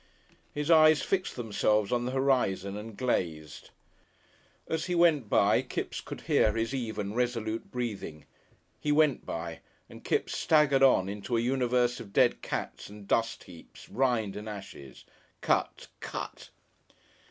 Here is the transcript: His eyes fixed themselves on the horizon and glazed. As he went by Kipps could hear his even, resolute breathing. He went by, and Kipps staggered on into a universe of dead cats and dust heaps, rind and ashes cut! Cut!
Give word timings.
His 0.51 0.71
eyes 0.71 1.03
fixed 1.03 1.35
themselves 1.35 1.91
on 1.91 2.05
the 2.05 2.11
horizon 2.11 2.75
and 2.75 2.97
glazed. 2.97 3.69
As 4.67 4.85
he 4.85 4.95
went 4.95 5.29
by 5.29 5.61
Kipps 5.61 6.01
could 6.01 6.21
hear 6.21 6.53
his 6.53 6.73
even, 6.73 7.13
resolute 7.13 7.69
breathing. 7.69 8.25
He 8.79 8.91
went 8.91 9.27
by, 9.27 9.59
and 9.87 10.03
Kipps 10.03 10.35
staggered 10.35 10.81
on 10.81 11.07
into 11.07 11.37
a 11.37 11.41
universe 11.41 11.99
of 11.99 12.13
dead 12.13 12.41
cats 12.41 12.89
and 12.89 13.07
dust 13.07 13.43
heaps, 13.43 13.89
rind 13.89 14.35
and 14.35 14.49
ashes 14.49 15.05
cut! 15.39 15.87
Cut! 15.99 16.49